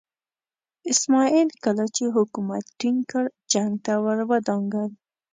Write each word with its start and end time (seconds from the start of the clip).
اسماعیل 0.91 1.49
کله 1.63 1.85
چې 1.95 2.03
حکومت 2.15 2.63
ټینګ 2.79 2.99
کړ 3.11 3.25
جنګ 3.51 3.71
ته 3.85 3.93
ور 4.03 4.19
ودانګل. 4.29 4.89